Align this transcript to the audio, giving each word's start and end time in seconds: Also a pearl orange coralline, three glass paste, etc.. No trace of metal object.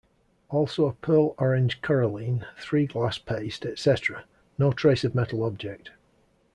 Also 0.49 0.87
a 0.87 0.93
pearl 0.93 1.35
orange 1.37 1.79
coralline, 1.83 2.43
three 2.57 2.87
glass 2.87 3.19
paste, 3.19 3.67
etc.. 3.67 4.25
No 4.57 4.71
trace 4.71 5.03
of 5.03 5.13
metal 5.13 5.43
object. 5.43 5.91